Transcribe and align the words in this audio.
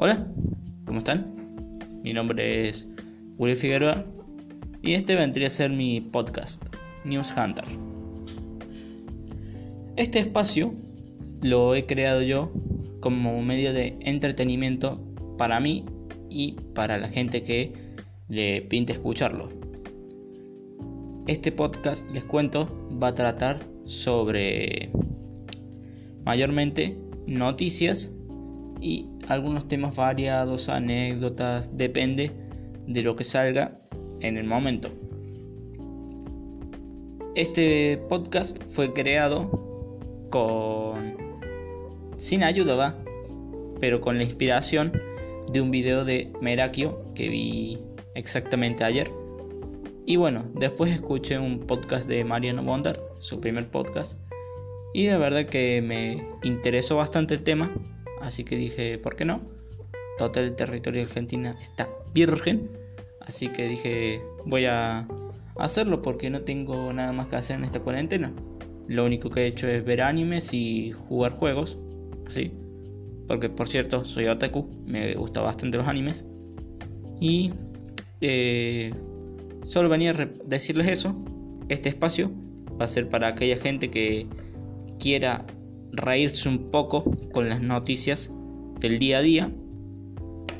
Hola, 0.00 0.24
¿cómo 0.84 0.98
están? 0.98 1.34
Mi 2.04 2.12
nombre 2.12 2.68
es 2.68 2.86
Uri 3.36 3.56
Figueroa 3.56 4.06
y 4.80 4.92
este 4.92 5.16
vendría 5.16 5.48
a 5.48 5.50
ser 5.50 5.72
mi 5.72 6.00
podcast, 6.00 6.62
News 7.04 7.34
Hunter. 7.36 7.64
Este 9.96 10.20
espacio 10.20 10.72
lo 11.42 11.74
he 11.74 11.86
creado 11.86 12.22
yo 12.22 12.52
como 13.00 13.42
medio 13.42 13.72
de 13.72 13.96
entretenimiento 13.98 15.04
para 15.36 15.58
mí 15.58 15.84
y 16.30 16.52
para 16.76 16.96
la 16.98 17.08
gente 17.08 17.42
que 17.42 17.72
le 18.28 18.62
pinte 18.62 18.92
escucharlo. 18.92 19.48
Este 21.26 21.50
podcast, 21.50 22.08
les 22.12 22.22
cuento, 22.22 22.68
va 23.02 23.08
a 23.08 23.14
tratar 23.14 23.58
sobre 23.84 24.92
mayormente 26.24 26.96
noticias 27.26 28.14
y 28.80 29.17
algunos 29.28 29.68
temas 29.68 29.94
variados, 29.94 30.68
anécdotas, 30.68 31.76
depende 31.76 32.32
de 32.86 33.02
lo 33.02 33.14
que 33.14 33.24
salga 33.24 33.78
en 34.20 34.38
el 34.38 34.46
momento. 34.46 34.88
Este 37.34 37.98
podcast 38.08 38.62
fue 38.68 38.92
creado 38.92 39.50
con 40.30 41.16
sin 42.16 42.42
ayuda, 42.42 42.74
va, 42.74 42.94
pero 43.78 44.00
con 44.00 44.16
la 44.16 44.24
inspiración 44.24 44.92
de 45.52 45.60
un 45.60 45.70
video 45.70 46.04
de 46.04 46.32
Merakio 46.40 47.04
que 47.14 47.28
vi 47.28 47.78
exactamente 48.14 48.82
ayer. 48.82 49.10
Y 50.06 50.16
bueno, 50.16 50.44
después 50.54 50.90
escuché 50.90 51.38
un 51.38 51.60
podcast 51.60 52.08
de 52.08 52.24
Mariano 52.24 52.62
Bondar, 52.62 52.98
su 53.20 53.40
primer 53.40 53.70
podcast, 53.70 54.18
y 54.94 55.04
de 55.04 55.18
verdad 55.18 55.44
que 55.44 55.82
me 55.82 56.26
interesó 56.42 56.96
bastante 56.96 57.34
el 57.34 57.42
tema 57.42 57.70
Así 58.20 58.44
que 58.44 58.56
dije, 58.56 58.98
¿por 58.98 59.16
qué 59.16 59.24
no? 59.24 59.42
Total 60.18 60.44
el 60.44 60.56
territorio 60.56 61.00
de 61.00 61.06
Argentina 61.06 61.56
está 61.60 61.88
virgen. 62.12 62.70
Así 63.20 63.48
que 63.48 63.68
dije, 63.68 64.20
voy 64.46 64.64
a 64.64 65.06
hacerlo 65.56 66.02
porque 66.02 66.30
no 66.30 66.42
tengo 66.42 66.92
nada 66.92 67.12
más 67.12 67.28
que 67.28 67.36
hacer 67.36 67.56
en 67.56 67.64
esta 67.64 67.80
cuarentena. 67.80 68.32
Lo 68.86 69.04
único 69.04 69.30
que 69.30 69.42
he 69.42 69.46
hecho 69.46 69.68
es 69.68 69.84
ver 69.84 70.00
animes 70.00 70.52
y 70.54 70.92
jugar 70.92 71.32
juegos. 71.32 71.78
Así. 72.26 72.52
Porque 73.26 73.50
por 73.50 73.68
cierto, 73.68 74.04
soy 74.04 74.26
otaku. 74.26 74.68
Me 74.86 75.14
gustan 75.14 75.44
bastante 75.44 75.76
los 75.76 75.86
animes. 75.86 76.26
Y 77.20 77.52
eh, 78.20 78.92
solo 79.62 79.88
venía 79.88 80.12
a 80.12 80.28
decirles 80.46 80.88
eso. 80.88 81.16
Este 81.68 81.90
espacio 81.90 82.32
va 82.80 82.84
a 82.84 82.86
ser 82.86 83.08
para 83.08 83.28
aquella 83.28 83.56
gente 83.56 83.90
que 83.90 84.26
quiera 84.98 85.44
reírse 85.92 86.48
un 86.48 86.70
poco 86.70 87.04
con 87.32 87.48
las 87.48 87.60
noticias 87.60 88.32
del 88.80 88.98
día 88.98 89.18
a 89.18 89.22
día, 89.22 89.52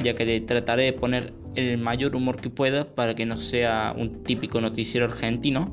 ya 0.02 0.14
que 0.14 0.24
le 0.24 0.40
trataré 0.40 0.84
de 0.84 0.92
poner 0.92 1.32
el 1.54 1.78
mayor 1.78 2.14
humor 2.14 2.40
que 2.40 2.50
pueda 2.50 2.84
para 2.94 3.14
que 3.14 3.26
no 3.26 3.36
sea 3.36 3.94
un 3.96 4.22
típico 4.22 4.60
noticiero 4.60 5.06
argentino, 5.06 5.72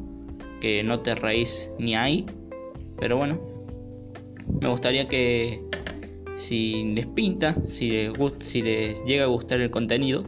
que 0.62 0.84
no 0.84 1.02
te 1.02 1.16
reís 1.16 1.72
ni 1.80 1.96
ahí. 1.96 2.26
Pero 2.98 3.18
bueno, 3.18 3.40
me 4.62 4.70
gustaría 4.70 5.08
que 5.08 5.64
si 6.36 6.84
les 6.94 7.08
pinta, 7.08 7.54
si 7.64 7.92
les, 7.92 8.14
si 8.40 8.62
les 8.62 9.04
llega 9.06 9.26
a 9.26 9.28
gustar 9.28 9.62
el 9.62 9.70
contenido, 9.70 10.26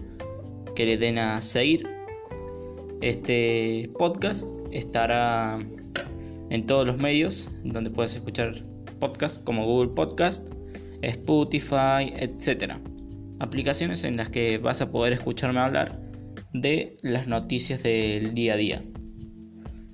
que 0.75 0.85
le 0.85 0.97
den 0.97 1.17
a 1.17 1.41
seguir. 1.41 1.87
Este 3.01 3.89
podcast 3.97 4.45
estará 4.71 5.59
en 6.49 6.65
todos 6.65 6.87
los 6.87 6.97
medios 6.97 7.49
donde 7.63 7.89
puedes 7.89 8.15
escuchar 8.15 8.53
podcast 8.99 9.43
como 9.43 9.65
Google 9.65 9.93
Podcast, 9.93 10.49
Spotify, 11.01 12.13
etc. 12.17 12.73
Aplicaciones 13.39 14.03
en 14.03 14.17
las 14.17 14.29
que 14.29 14.57
vas 14.57 14.81
a 14.81 14.91
poder 14.91 15.13
escucharme 15.13 15.59
hablar 15.59 15.99
de 16.53 16.95
las 17.01 17.27
noticias 17.27 17.83
del 17.83 18.33
día 18.33 18.53
a 18.53 18.57
día. 18.57 18.83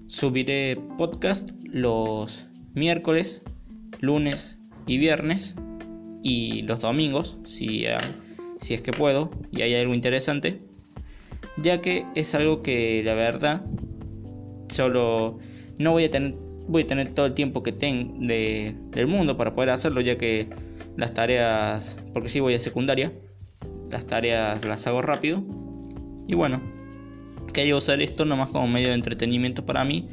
Subiré 0.08 0.78
podcast 0.98 1.52
los 1.74 2.48
miércoles, 2.74 3.44
lunes 4.00 4.60
y 4.86 4.98
viernes 4.98 5.56
y 6.22 6.62
los 6.64 6.82
domingos, 6.82 7.38
si, 7.46 7.86
si 8.58 8.74
es 8.74 8.82
que 8.82 8.92
puedo 8.92 9.32
y 9.52 9.62
hay 9.62 9.76
algo 9.76 9.94
interesante, 9.94 10.62
ya 11.58 11.82
que 11.82 12.06
es 12.16 12.34
algo 12.36 12.62
que 12.62 13.02
la 13.04 13.14
verdad 13.14 13.66
solo 14.70 15.38
no 15.78 15.92
voy 15.92 16.06
a 16.06 16.10
tener 16.10 16.36
voy 16.68 16.84
a 16.84 16.86
tener 16.88 17.14
todo 17.14 17.26
el 17.26 17.34
tiempo 17.34 17.64
que 17.64 17.72
tengo 17.72 18.14
del 18.26 19.08
mundo 19.08 19.38
para 19.38 19.54
poder 19.54 19.70
hacerlo, 19.70 20.02
ya 20.02 20.18
que 20.18 20.48
las 20.98 21.14
tareas, 21.14 21.98
porque 22.14 22.30
si 22.30 22.40
voy 22.40 22.54
a 22.54 22.60
secundaria, 22.60 23.12
las 23.90 24.06
tareas 24.06 24.66
las 24.66 24.88
hago 24.88 25.02
rápido. 25.02 25.44
Y 26.28 26.36
bueno, 26.36 26.62
quería 27.54 27.76
usar 27.76 28.02
esto 28.02 28.26
nomás 28.26 28.50
como 28.50 28.68
medio 28.68 28.90
de 28.90 28.96
entretenimiento 28.96 29.66
para 29.66 29.84
mí. 29.84 30.10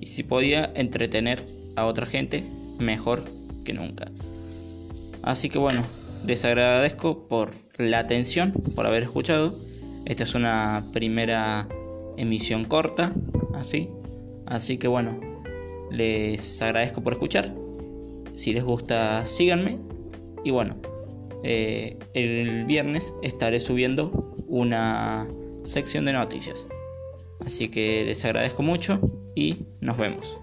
Y 0.00 0.06
si 0.06 0.22
podía 0.22 0.70
entretener 0.74 1.44
a 1.74 1.86
otra 1.86 2.06
gente, 2.06 2.44
mejor 2.78 3.24
que 3.64 3.72
nunca. 3.72 4.10
Así 5.22 5.48
que 5.48 5.58
bueno, 5.58 5.82
les 6.26 6.44
agradezco 6.44 7.26
por 7.26 7.50
la 7.78 7.98
atención, 7.98 8.52
por 8.74 8.86
haber 8.86 9.02
escuchado. 9.02 9.54
Esta 10.04 10.22
es 10.22 10.34
una 10.34 10.84
primera 10.92 11.66
emisión 12.16 12.64
corta, 12.64 13.12
así. 13.54 13.88
Así 14.46 14.78
que 14.78 14.86
bueno, 14.86 15.18
les 15.90 16.62
agradezco 16.62 17.02
por 17.02 17.14
escuchar. 17.14 17.54
Si 18.32 18.52
les 18.52 18.64
gusta, 18.64 19.24
síganme. 19.24 19.78
Y 20.44 20.50
bueno, 20.50 20.76
eh, 21.42 21.98
el 22.14 22.64
viernes 22.64 23.14
estaré 23.22 23.60
subiendo 23.60 24.34
una 24.46 25.28
sección 25.62 26.04
de 26.04 26.12
noticias. 26.12 26.68
Así 27.44 27.68
que 27.68 28.04
les 28.04 28.24
agradezco 28.24 28.62
mucho 28.62 29.00
y 29.34 29.66
nos 29.80 29.96
vemos. 29.96 30.40